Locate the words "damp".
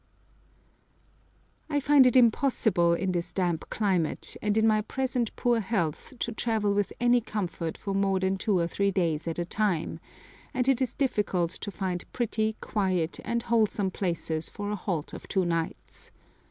3.31-3.69